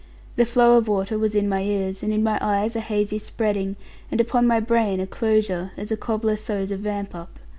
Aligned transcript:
The 0.35 0.47
flow 0.47 0.77
of 0.77 0.87
water 0.87 1.19
was 1.19 1.35
in 1.35 1.47
my 1.47 1.61
ears, 1.61 2.01
and 2.01 2.11
in 2.11 2.23
my 2.23 2.39
eyes 2.41 2.75
a 2.75 2.79
hazy 2.79 3.19
spreading, 3.19 3.75
and 4.09 4.19
upon 4.19 4.47
my 4.47 4.59
brain 4.59 4.99
a 4.99 5.05
closure, 5.05 5.73
as 5.77 5.91
a 5.91 5.95
cobbler 5.95 6.37
sews 6.37 6.71
a 6.71 6.75
vamp 6.77 7.13
up. 7.13 7.37